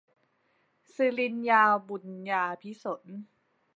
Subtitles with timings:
[0.95, 3.17] ศรินยา บุนยาภิสนท์